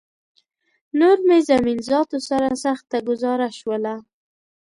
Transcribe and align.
نور 0.99 1.17
مې 1.27 1.37
زمین 1.49 1.77
ذاتو 1.89 2.17
سره 2.29 2.47
سخته 2.63 2.97
ګوزاره 3.07 3.49
شوله 3.59 3.95